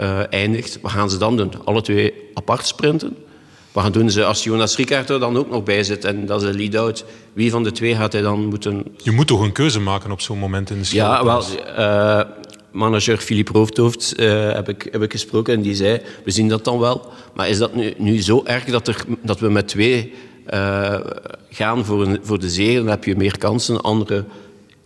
[0.00, 0.78] uh, eindigt.
[0.80, 1.52] Wat gaan ze dan doen?
[1.64, 3.16] Alle twee apart sprinten?
[3.72, 6.42] Wat gaan doen ze als Jonas Ricard er dan ook nog bij zit en dat
[6.42, 7.04] is een lead-out?
[7.32, 8.84] Wie van de twee gaat hij dan moeten...
[8.96, 11.18] Je moet toch een keuze maken op zo'n moment in de slag?
[11.18, 11.42] Ja, wel...
[11.78, 12.20] Uh,
[12.70, 16.00] manager Philippe Roofdhoofd uh, heb, ik, heb ik gesproken en die zei...
[16.24, 17.12] We zien dat dan wel.
[17.34, 20.12] Maar is dat nu, nu zo erg dat, er, dat we met twee
[21.50, 22.78] gaan voor, een, voor de zege?
[22.78, 23.80] Dan heb je meer kansen.
[23.80, 24.24] Andere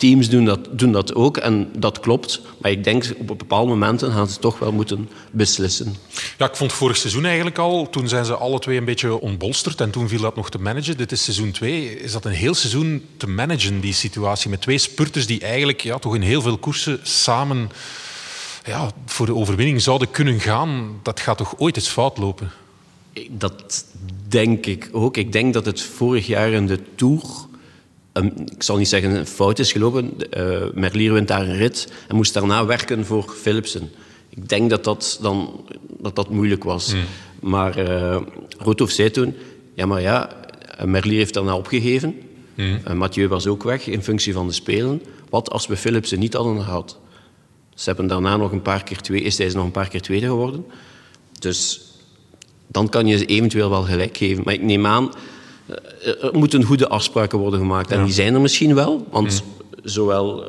[0.03, 2.41] teams doen dat, doen dat ook en dat klopt.
[2.61, 5.97] Maar ik denk op bepaalde momenten gaan ze toch wel moeten beslissen.
[6.38, 9.81] Ja, ik vond vorig seizoen eigenlijk al, toen zijn ze alle twee een beetje ontbolsterd
[9.81, 10.97] en toen viel dat nog te managen.
[10.97, 12.01] Dit is seizoen 2.
[12.01, 14.51] Is dat een heel seizoen te managen, die situatie?
[14.51, 17.71] Met twee spurters die eigenlijk ja, toch in heel veel koersen samen
[18.65, 21.01] ja, voor de overwinning zouden kunnen gaan.
[21.03, 22.51] Dat gaat toch ooit eens fout lopen?
[23.31, 23.85] Dat
[24.29, 25.17] denk ik ook.
[25.17, 27.23] Ik denk dat het vorig jaar in de Tour
[28.12, 30.12] een, ik zal niet zeggen een fout is gelopen.
[30.37, 33.90] Uh, Merlier wint daar een rit en moest daarna werken voor Philipsen.
[34.29, 35.64] Ik denk dat dat dan
[35.98, 36.94] dat dat moeilijk was.
[36.94, 37.01] Mm.
[37.40, 38.20] Maar uh,
[38.59, 39.35] Roethoff zei toen,
[39.75, 40.31] ja maar ja,
[40.85, 42.14] Merlier heeft daarna opgegeven.
[42.55, 42.79] Mm.
[42.88, 45.03] Uh, Mathieu was ook weg in functie van de Spelen.
[45.31, 46.98] Wat als we Philipsen niet hadden gehad?
[47.75, 50.27] Ze hebben daarna nog een paar keer twee, is hij nog een paar keer tweede
[50.27, 50.64] geworden.
[51.38, 51.81] Dus
[52.66, 54.42] dan kan je ze eventueel wel gelijk geven.
[54.44, 55.12] Maar ik neem aan,
[56.03, 57.90] er moeten goede afspraken worden gemaakt.
[57.90, 58.05] En ja.
[58.05, 59.66] die zijn er misschien wel, want mm.
[59.85, 60.44] zowel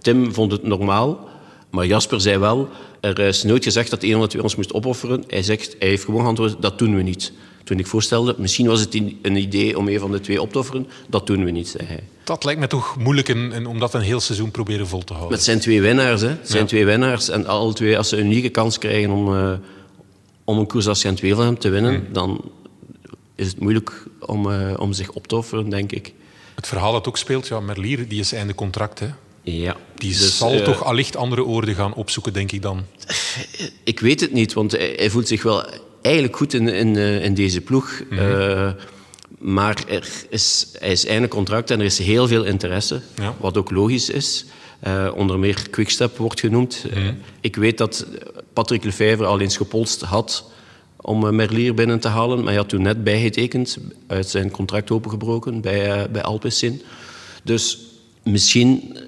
[0.00, 1.28] Tim vond het normaal,
[1.70, 2.68] maar Jasper zei wel,
[3.00, 5.24] er is nooit gezegd dat een van de twee ons moest opofferen.
[5.26, 7.32] Hij, zegt, hij heeft gewoon geantwoord, dat doen we niet.
[7.64, 10.58] Toen ik voorstelde, misschien was het een idee om een van de twee op te
[10.58, 12.02] offeren, dat doen we niet, zei hij.
[12.24, 15.12] Dat lijkt me toch moeilijk in, in, om dat een heel seizoen proberen vol te
[15.12, 15.34] houden.
[15.34, 16.28] Het zijn twee winnaars, hè.
[16.28, 16.68] Het zijn ja.
[16.68, 17.28] twee winnaars.
[17.28, 19.52] En alle twee, als ze een unieke kans krijgen om, uh,
[20.44, 22.12] om een koers als Gent-Wevelgem te winnen, mm.
[22.12, 22.40] dan
[23.34, 26.12] is het moeilijk om, uh, om zich op te offeren, denk ik.
[26.54, 28.98] Het verhaal dat ook speelt, ja, Merlier die is einde contract.
[28.98, 29.08] Hè?
[29.42, 29.76] Ja.
[29.94, 32.84] Die dus, zal uh, toch allicht andere oorden gaan opzoeken, denk ik dan.
[33.84, 35.66] Ik weet het niet, want hij, hij voelt zich wel
[36.02, 38.02] eigenlijk goed in, in, in deze ploeg.
[38.10, 38.28] Mm -hmm.
[38.28, 38.70] uh,
[39.38, 43.34] maar er is, hij is einde contract en er is heel veel interesse, ja.
[43.40, 44.44] wat ook logisch is.
[44.86, 46.84] Uh, onder meer Quickstep wordt genoemd.
[46.84, 47.18] Mm -hmm.
[47.40, 48.06] ik weet dat
[48.52, 50.50] Patrick Lefevre al eens gepolst had
[51.06, 52.38] om Merlier binnen te halen.
[52.38, 56.82] Maar hij had toen net bijgetekend, uit zijn contract opengebroken bij, uh, bij Alpecin.
[57.42, 57.78] Dus
[58.22, 58.98] misschien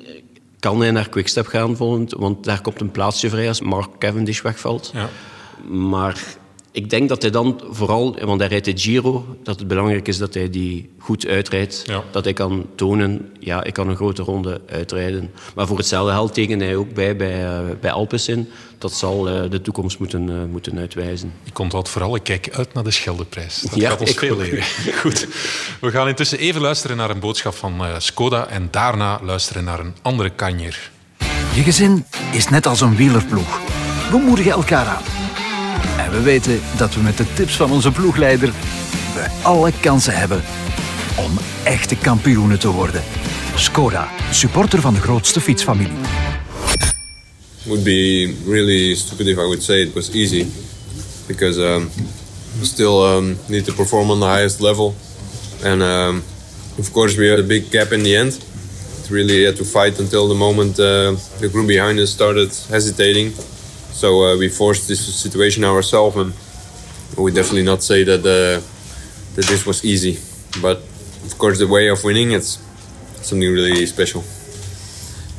[0.58, 4.42] kan hij naar Quickstep gaan volgend, want daar komt een plaatsje vrij als Mark Cavendish
[4.42, 4.90] wegvalt.
[4.94, 5.08] Ja.
[5.68, 6.36] Maar
[6.76, 10.18] ik denk dat hij dan vooral, want hij rijdt de Giro, dat het belangrijk is
[10.18, 11.82] dat hij die goed uitrijdt.
[11.86, 12.02] Ja.
[12.10, 15.30] Dat hij kan tonen, ja, ik kan een grote ronde uitrijden.
[15.54, 18.48] Maar voor hetzelfde geld tekende hij ook bij, bij, uh, bij Alpecin.
[18.78, 21.32] Dat zal uh, de toekomst moeten, uh, moeten uitwijzen.
[21.44, 23.60] Ik onthoud vooral, ik kijk uit naar de Scheldeprijs.
[23.60, 24.64] Dat ja, gaat ons veel leren.
[25.00, 25.26] Goed.
[25.80, 29.94] We gaan intussen even luisteren naar een boodschap van Skoda en daarna luisteren naar een
[30.02, 30.90] andere kanjer.
[31.54, 33.60] Je gezin is net als een wielerploeg.
[34.10, 35.25] We moedigen elkaar aan.
[35.98, 38.52] En we weten dat we met de tips van onze ploegleider
[39.14, 40.42] we alle kansen hebben
[41.16, 43.02] om echte kampioenen te worden.
[43.54, 45.96] Skoda, supporter van de grootste fietsfamilie.
[47.66, 50.46] would be really stupid if I would say it was easy
[51.26, 51.90] because um,
[52.60, 54.94] we still um, need to perform on the highest level
[55.64, 56.22] and um,
[56.78, 58.34] of course we had a big gap in the end
[59.02, 63.32] it really had to fight until the moment uh, the group behind us started hesitating
[63.96, 66.32] so uh, we forced this situation ourselves and
[67.16, 68.60] we definitely not say that uh,
[69.34, 70.18] that this was easy
[70.60, 70.78] but
[71.24, 72.58] of course the way of winning it's
[73.22, 74.22] something really special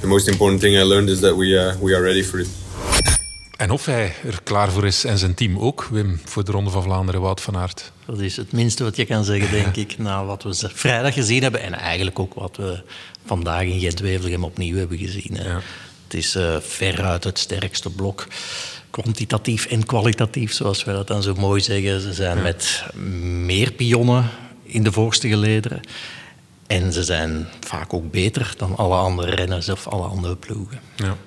[0.01, 2.47] the most important thing I learned is that we uh, we are ready for it.
[3.57, 6.69] En of hij er klaar voor is en zijn team ook, Wim, voor de Ronde
[6.69, 7.91] van Vlaanderen, Wout van Aert.
[8.05, 11.41] Dat is het minste wat je kan zeggen, denk ik, na wat we vrijdag gezien
[11.41, 11.61] hebben.
[11.61, 12.81] En eigenlijk ook wat we
[13.25, 15.37] vandaag in Gent-Wevelgem opnieuw hebben gezien.
[15.43, 15.61] Ja.
[16.07, 18.27] Het is uh, veruit het sterkste blok.
[18.89, 22.01] Kwantitatief en kwalitatief, zoals we dat dan zo mooi zeggen.
[22.01, 22.83] Ze zijn met
[23.45, 24.29] meer pionnen
[24.63, 25.81] in de voorste gelederen.
[26.67, 30.79] En ze zijn vaak ook beter dan alle andere renners of alle andere ploegen.
[30.95, 31.17] Ja.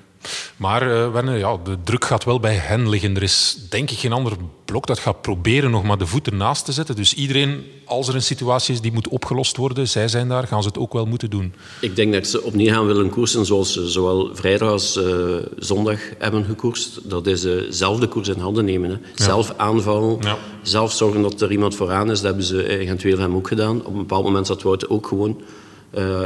[0.56, 3.16] Maar uh, ja, de druk gaat wel bij hen liggen.
[3.16, 4.32] Er is denk ik geen ander
[4.64, 6.96] blok dat gaat proberen nog maar de voet ernaast te zetten.
[6.96, 10.62] Dus iedereen, als er een situatie is die moet opgelost worden, zij zijn daar, gaan
[10.62, 11.54] ze het ook wel moeten doen.
[11.80, 16.00] Ik denk dat ze opnieuw gaan willen koersen zoals ze zowel vrijdag als uh, zondag
[16.18, 17.10] hebben gekoerst.
[17.10, 18.90] Dat is uh, zelf de koers in handen nemen.
[18.90, 18.96] Hè.
[19.14, 20.38] Zelf aanvallen, ja.
[20.62, 22.16] zelf zorgen dat er iemand vooraan is.
[22.16, 23.78] Dat hebben ze eventueel hem ook gedaan.
[23.84, 25.42] Op een bepaald moment zat Wout ook gewoon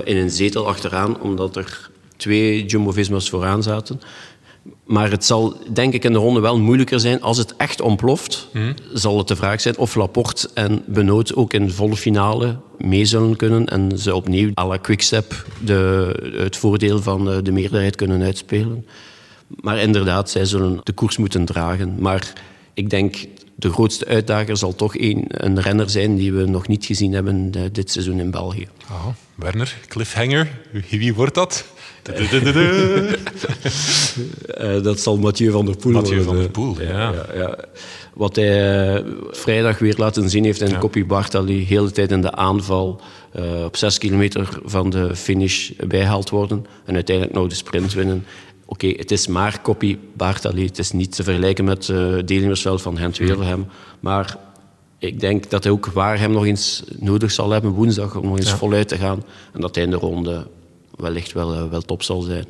[0.04, 4.00] in een zetel achteraan, omdat er twee Jumbo-Visma's vooraan zaten.
[4.84, 7.22] Maar het zal denk ik in de ronde wel moeilijker zijn.
[7.22, 8.74] Als het echt ontploft, hmm.
[8.92, 13.04] zal het de vraag zijn of Laporte en Benoot ook in de volle finale mee
[13.04, 17.96] zullen kunnen en ze opnieuw à la Quickstep de, het voordeel van eh, de meerderheid
[17.96, 18.86] kunnen uitspelen.
[19.60, 21.94] Maar inderdaad, zij zullen de koers moeten dragen.
[21.98, 22.32] Maar
[22.74, 26.84] ik denk de grootste uitdager zal toch een, een renner zijn die we nog niet
[26.84, 28.68] gezien hebben eh, dit seizoen in België.
[28.90, 31.64] Oh, Werner, cliffhanger, wie wordt dat?
[34.60, 37.12] Uh, dat zal Mathieu van der Poel Mathieu van der Poel, ja.
[37.12, 37.58] ja, ja.
[38.14, 40.78] Wat hij uh, vrijdag weer laten zien heeft in.
[40.78, 43.00] Copy Bartali, de tijd in de aanval,
[43.36, 48.24] uh, op zes kilometer van de finish bijgehaald worden en uiteindelijk nog de sprint winnen.
[48.66, 52.82] Oké, okay, het is maar Copy Bartali, het is niet te vergelijken met uh, Delimersveld
[52.82, 53.66] van Gent Wevelgem,
[54.00, 54.36] maar
[54.98, 58.38] ik denk dat hij ook waar hem nog eens nodig zal hebben woensdag om nog
[58.38, 58.56] eens ja.
[58.56, 60.46] voluit te gaan en dat hij in de ronde
[61.04, 62.46] wellicht wel, uh, wel top zal zijn.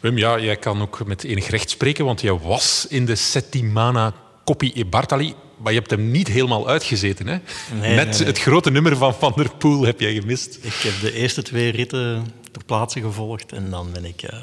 [0.00, 4.14] Wim, ja, jij kan ook met enig recht spreken, want jij was in de Settimana
[4.44, 7.26] Coppi e Bartali, maar je hebt hem niet helemaal uitgezeten.
[7.26, 7.38] Hè?
[7.80, 8.26] Nee, Net nee, nee.
[8.26, 10.58] het grote nummer van Van der Poel heb jij gemist.
[10.62, 14.38] Ik heb de eerste twee ritten ter plaatse gevolgd en dan ben ik uh,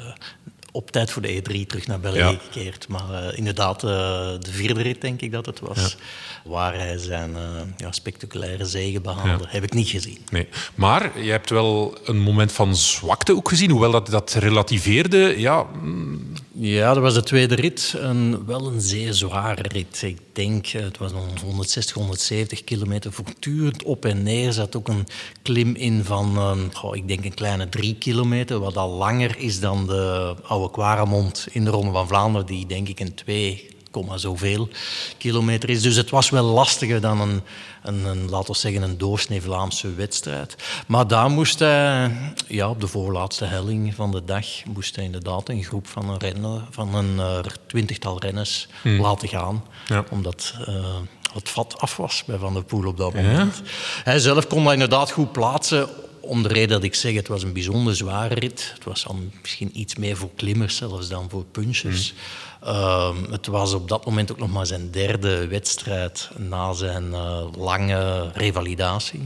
[0.78, 2.38] op tijd voor de E3 terug naar België ja.
[2.50, 2.88] gekeerd.
[2.88, 3.90] Maar uh, inderdaad, uh,
[4.40, 5.78] de vierde rit denk ik dat het was.
[5.78, 6.50] Ja.
[6.50, 7.38] Waar hij zijn uh,
[7.76, 10.18] ja, spectaculaire zegen behaalde, heb ik niet gezien.
[10.30, 10.48] Nee.
[10.74, 15.34] Maar je hebt wel een moment van zwakte ook gezien, hoewel dat, dat relativeerde.
[15.36, 15.66] Ja,
[16.60, 17.94] ja, dat was de tweede rit.
[17.98, 20.02] Een, wel een zeer zware rit.
[20.02, 24.46] Ik denk, het was een 160, 170 kilometer voortdurend op en neer.
[24.46, 25.06] Er zat ook een
[25.42, 26.38] klim in van,
[26.82, 31.46] oh, ik denk een kleine drie kilometer, wat al langer is dan de oude Quaremont
[31.50, 33.68] in de Ronde van Vlaanderen, die denk ik een 2,
[34.14, 34.68] zoveel
[35.18, 35.82] kilometer is.
[35.82, 37.42] Dus het was wel lastiger dan een,
[37.82, 40.56] een, een laten we zeggen, een doorsnee Vlaamse wedstrijd.
[40.86, 42.10] Maar daar moest hij,
[42.46, 46.18] ja, op de voorlaatste helling van de dag, moest hij inderdaad een groep van een,
[46.18, 49.00] renner, van een uh, twintigtal renners hmm.
[49.00, 49.64] laten gaan.
[49.86, 50.04] Ja.
[50.10, 50.54] Omdat...
[50.68, 50.96] Uh,
[51.32, 53.56] het vat af was bij Van der Poel op dat moment.
[53.56, 53.70] Ja.
[54.04, 55.88] Hij zelf kon dat inderdaad goed plaatsen
[56.28, 58.70] om de reden dat ik zeg, het was een bijzonder zware rit.
[58.74, 62.12] Het was dan misschien iets meer voor klimmers zelfs dan voor punchers.
[62.12, 62.68] Mm.
[62.68, 67.44] Uh, het was op dat moment ook nog maar zijn derde wedstrijd na zijn uh,
[67.56, 69.20] lange revalidatie.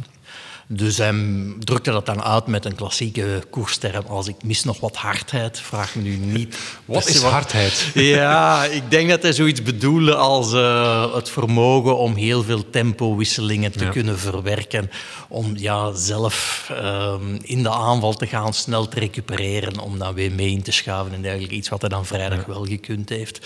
[0.66, 1.14] Dus hij
[1.58, 5.60] drukte dat dan uit met een klassieke koersterm als ik mis nog wat hardheid.
[5.60, 6.56] Vraag me nu niet.
[6.84, 7.90] Wat is hardheid?
[8.02, 13.72] Ja, ik denk dat hij zoiets bedoelde als uh, het vermogen om heel veel tempowisselingen
[13.72, 13.90] te ja.
[13.90, 14.90] kunnen verwerken.
[15.28, 20.32] Om ja, zelf uh, in de aanval te gaan, snel te recupereren, om dan weer
[20.32, 21.54] mee in te schaven en dergelijke.
[21.54, 22.46] Iets wat hij dan vrijdag ja.
[22.46, 23.40] wel gekund heeft.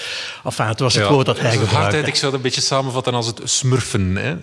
[0.45, 1.11] Enfin, het was het ja.
[1.13, 1.77] woord dat hij gebruikte.
[1.77, 4.17] Hardheid, ik zou het een beetje samenvatten als het smurfen.
[4.17, 4.37] Hè?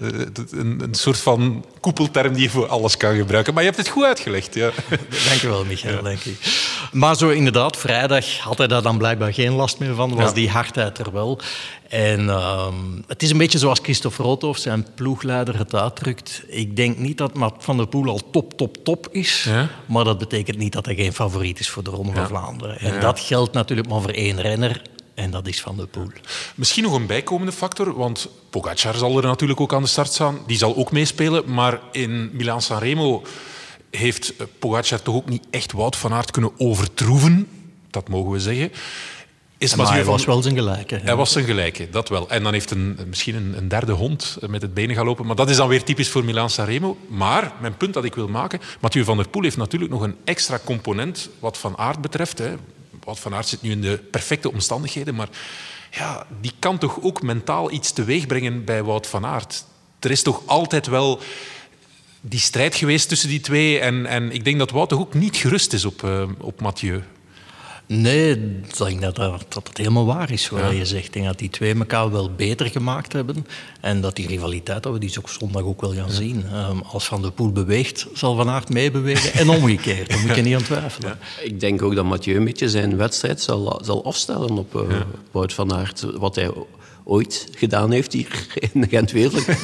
[0.52, 3.54] Een, een soort van koepelterm die je voor alles kan gebruiken.
[3.54, 4.56] Maar je hebt het goed uitgelegd.
[4.56, 4.72] Ja.
[5.30, 6.10] Dank je wel, Michael.
[6.10, 6.18] Ja.
[6.92, 10.16] Maar zo inderdaad, vrijdag had hij daar dan blijkbaar geen last meer van.
[10.16, 10.34] Was ja.
[10.34, 11.40] die hardheid er wel.
[11.90, 16.44] En um, het is een beetje zoals Christophe Roodhoff, zijn ploegleider, het uitdrukt.
[16.48, 19.44] Ik denk niet dat Matt van der Poel al top, top, top is.
[19.44, 19.70] Ja?
[19.86, 22.80] Maar dat betekent niet dat hij geen favoriet is voor de Ronde van Vlaanderen.
[22.80, 24.82] En dat geldt natuurlijk maar voor één renner.
[25.14, 26.08] En dat is Van de Poel.
[26.56, 30.40] Misschien nog een bijkomende factor, want Pogacar zal er natuurlijk ook aan de start staan.
[30.48, 33.24] Die zal ook meespelen, maar in Milaan-San Remo
[33.92, 37.48] heeft Pogacar toch ook niet echt Wout van Aert kunnen overtroeven.
[37.90, 38.72] Dat mogen we zeggen.
[39.58, 41.00] Is maar hij was wel zijn gelijke.
[41.04, 42.30] Hij was zijn gelijke, dat wel.
[42.30, 45.26] En dan heeft een, misschien een, een, derde hond met het benen gaan lopen.
[45.26, 46.98] Maar dat is dan weer typisch voor Milaan-San Remo.
[47.08, 48.60] Maar, mijn punt dat ik wil maken...
[48.80, 52.38] Mathieu van der Poel heeft natuurlijk nog een extra component wat Van Aert betreft.
[52.38, 52.56] Hè.
[53.04, 55.30] Wout van Aert zit nu in de perfecte omstandigheden, maar
[55.92, 59.66] ja, die kan toch ook mentaal iets teweeg brengen bij Wout van Aert.
[60.00, 61.20] Er is toch altijd wel
[62.22, 63.80] die strijd geweest tussen die twee.
[63.80, 67.04] En, en ik denk dat Wout toch ook niet gerust is op, uh, op Mathieu.
[67.86, 71.06] Nee, ik denk dat, dat, dat het helemaal waar is wat je zegt.
[71.06, 73.46] Ik denk dat die twee elkaar wel beter gemaakt hebben.
[73.82, 76.46] En dat die rivaliteit, dat we die ook zondag ook wel gaan zien.
[76.70, 79.34] Um, als Van der Poel beweegt, zal Van Aert meebewegen.
[79.34, 81.18] en omgekeerd, daar moet je niet aan twijfelen.
[81.44, 84.82] Ik denk ook dat Mathieu een beetje zijn wedstrijd zal, zal afstellen op uh,
[85.32, 86.06] Wout van Aert.
[86.18, 86.52] Wat hij
[87.04, 89.56] ooit gedaan heeft hier in Gent-Wevelgem.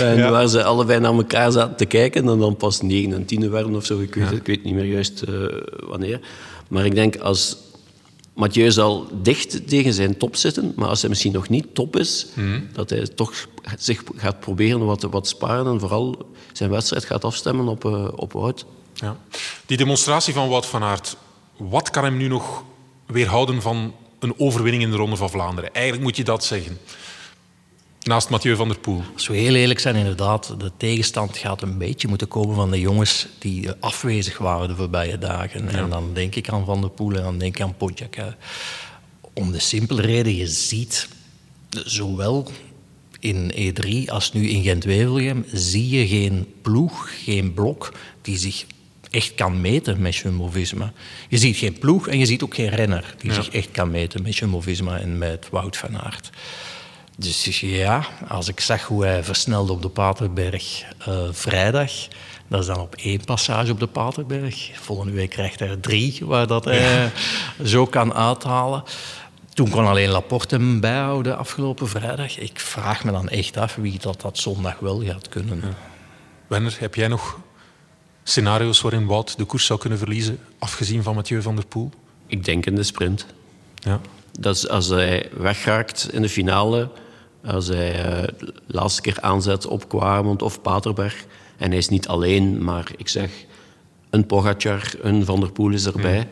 [0.08, 0.30] en ja.
[0.30, 3.74] waar ze allebei naar elkaar zaten te kijken en dan pas negen en tien werden
[3.74, 4.00] of zo.
[4.00, 4.36] Ik weet, ja.
[4.36, 5.46] ik weet niet meer juist uh,
[5.88, 6.20] wanneer.
[6.68, 7.56] Maar ik denk als
[8.34, 12.26] Mathieu zal dicht tegen zijn top zitten, maar als hij misschien nog niet top is,
[12.34, 12.68] mm.
[12.72, 13.46] dat hij toch
[13.78, 16.16] zich gaat proberen wat, wat sparen en vooral
[16.52, 18.66] zijn wedstrijd gaat afstemmen op, uh, op Wout.
[18.94, 19.16] Ja.
[19.66, 21.16] Die demonstratie van Wout van Aert,
[21.56, 22.62] wat kan hem nu nog
[23.06, 25.74] weerhouden van een overwinning in de Ronde van Vlaanderen?
[25.74, 26.78] Eigenlijk moet je dat zeggen.
[28.06, 29.02] Naast Mathieu van der Poel.
[29.14, 32.80] Als we heel eerlijk zijn, inderdaad, de tegenstand gaat een beetje moeten komen van de
[32.80, 35.64] jongens die afwezig waren de voorbije dagen.
[35.64, 35.70] Ja.
[35.70, 38.16] En dan denk ik aan Van der Poel en dan denk ik aan Podjak.
[39.32, 41.08] Om de simpele reden, je ziet
[41.70, 42.50] zowel
[43.20, 47.92] in E3 als nu in Gent-Wevelgem, zie je geen ploeg, geen blok
[48.22, 48.66] die zich
[49.10, 50.92] echt kan meten met Jumbo-Visma.
[51.28, 53.42] Je ziet geen ploeg en je ziet ook geen renner die ja.
[53.42, 56.30] zich echt kan meten met Jumbo-Visma en met Wout van Aert.
[57.18, 61.92] Dus ja, als ik zag hoe hij versnelde op de Paterberg uh, vrijdag,
[62.48, 64.70] dat is dan op één passage op de Paterberg.
[64.74, 67.10] Volgende week krijgt hij er drie, waar dat hij ja.
[67.64, 68.82] zo kan uithalen.
[69.54, 72.38] Toen kon alleen Laporte hem bijhouden afgelopen vrijdag.
[72.38, 75.60] Ik vraag me dan echt af wie dat, dat zondag wel gaat kunnen.
[75.62, 75.74] Ja.
[76.46, 77.38] Werner, heb jij nog
[78.22, 81.90] scenario's waarin Wout de koers zou kunnen verliezen, afgezien van Mathieu van der Poel?
[82.26, 83.26] Ik denk in de sprint.
[83.74, 84.00] Ja.
[84.38, 86.90] Dat is als hij wegraakt in de finale,
[87.46, 91.24] als hij uh, de laatste keer aanzet op Quaremont of Paterberg,
[91.56, 93.30] en hij is niet alleen, maar ik zeg,
[94.10, 96.28] een Pogacar, een Van der Poel is erbij, mm.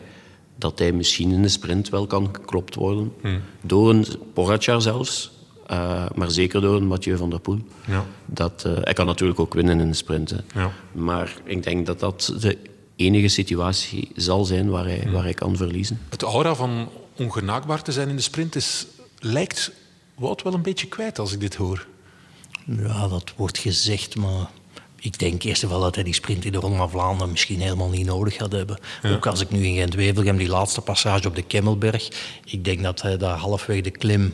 [0.55, 3.13] dat hij misschien in de sprint wel kan geklopt worden.
[3.21, 3.41] Mm.
[3.61, 5.31] Door een Pogacar zelfs,
[5.71, 7.59] uh, maar zeker door een Mathieu van der Poel.
[7.87, 8.05] Ja.
[8.25, 10.35] Dat, uh, hij kan natuurlijk ook winnen in de sprint.
[10.53, 10.71] Ja.
[10.91, 12.57] Maar ik denk dat dat de
[12.95, 15.11] enige situatie zal zijn waar hij, mm.
[15.11, 15.99] waar hij kan verliezen.
[16.09, 18.85] Het aura van ongenaakbaar te zijn in de sprint is,
[19.19, 19.71] lijkt
[20.15, 21.87] Wout wel een beetje kwijt als ik dit hoor.
[22.65, 24.49] Ja, dat wordt gezegd, maar
[24.99, 27.89] ik denk eerst en dat hij die sprint in de Ronde van Vlaanderen misschien helemaal
[27.89, 28.79] niet nodig gaat hebben.
[29.01, 29.13] Ja.
[29.13, 32.09] Ook als ik nu in Gent-Wevelgem die laatste passage op de Kemmelberg,
[32.45, 34.33] ik denk dat hij daar halfweg de klim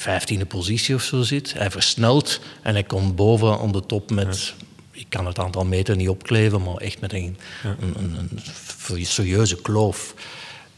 [0.00, 1.52] 15e positie of zo zit.
[1.52, 4.54] Hij versnelt en hij komt boven op de top met...
[4.56, 4.64] Ja.
[4.90, 7.76] Ik kan het aantal meter niet opkleven, maar echt met een, ja.
[7.80, 8.40] een, een,
[8.88, 10.14] een serieuze kloof.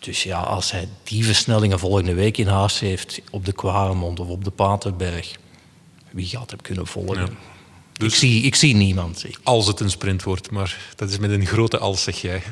[0.02, 4.28] Dus ja, als hij die versnellingen volgende week in huis heeft op de Kwaremond of
[4.28, 5.36] op de Paterberg,
[6.10, 7.20] wie gaat hem kunnen volgen?
[7.20, 7.28] Ja.
[7.92, 9.24] Dus ik, zie, ik zie niemand.
[9.42, 12.42] Als het een sprint wordt, maar dat is met een grote als, zeg jij.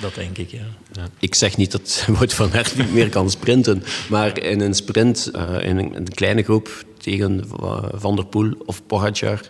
[0.00, 0.66] Dat denk ik, ja.
[0.92, 1.08] ja.
[1.18, 5.30] Ik zeg niet dat Wout van Aert niet meer kan sprinten, maar in een sprint,
[5.34, 7.44] uh, in een, een, kleine groep tegen
[7.92, 9.40] Van der Poel of Pogacar,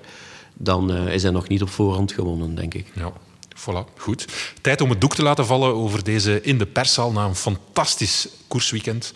[0.55, 2.87] dan uh, is hij nog niet op voorhand gewonnen, denk ik.
[2.95, 3.13] Ja.
[3.61, 4.25] Voilà, goed.
[4.61, 8.29] Tijd om het doek te laten vallen over deze in de perszaal na een fantastisch
[8.49, 9.13] koersweekend.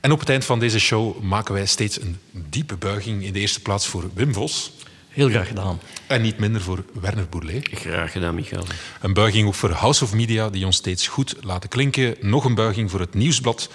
[0.00, 3.24] En op het eind van deze show maken wij steeds een diepe buiging.
[3.24, 4.72] In de eerste plaats voor Wim Vos.
[5.08, 5.80] Heel graag gedaan.
[6.06, 7.68] En niet minder voor Werner Bourlet.
[7.72, 8.64] Graag gedaan, Michael.
[9.00, 12.16] Een buiging ook voor House of Media, die ons steeds goed laten klinken.
[12.20, 13.70] Nog een buiging voor het Nieuwsblad,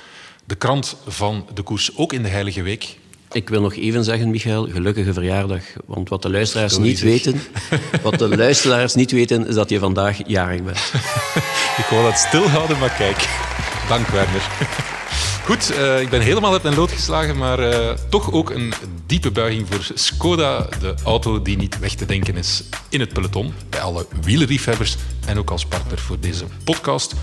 [0.46, 2.99] de krant van de koers, ook in de Heilige Week.
[3.32, 5.62] Ik wil nog even zeggen, Michael, gelukkige verjaardag.
[5.86, 7.42] Want wat de luisteraars niet weten,
[8.02, 10.78] wat de luisteraars niet weten, is dat je vandaag jarig bent.
[11.82, 13.28] ik wou dat stilhouden, maar kijk.
[13.88, 14.42] Dank, Werner.
[15.44, 18.74] Goed, uh, ik ben helemaal uit mijn lood geslagen, maar uh, toch ook een
[19.06, 23.54] diepe buiging voor Skoda, de auto die niet weg te denken is in het peloton,
[23.70, 27.16] bij alle wielerliefhebbers en ook als partner voor deze podcast.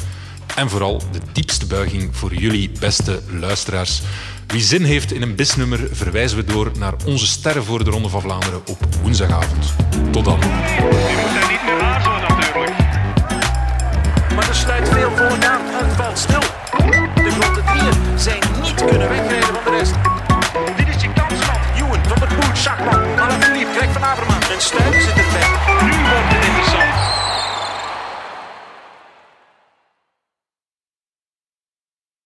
[0.57, 4.03] En vooral de diepste buiging voor jullie beste luisteraars.
[4.47, 8.09] Wie zin heeft in een bisnummer, verwijzen we door naar onze sterren voor de Ronde
[8.09, 9.75] van Vlaanderen op woensdagavond.
[10.11, 10.39] Tot dan.
[10.41, 12.77] Je moet daar niet meer aarzelen natuurlijk.
[14.35, 16.41] Maar er sluit veel volk aan en het valt stil.
[17.15, 19.95] De grote dieren zijn niet kunnen wegrijden van de rest.
[20.77, 21.41] Dit is je kans,
[21.77, 25.56] Ewan, Van der Poel, Schachman, lief Greg van Avermaat en Stuyven zit erbij.